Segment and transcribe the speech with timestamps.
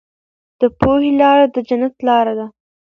[0.59, 2.45] د پوهې لاره د جنت لاره ده.